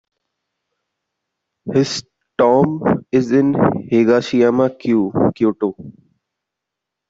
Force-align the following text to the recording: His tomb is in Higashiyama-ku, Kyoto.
His 1.71 2.03
tomb 2.35 3.05
is 3.11 3.31
in 3.31 3.53
Higashiyama-ku, 3.53 5.31
Kyoto. 5.35 5.75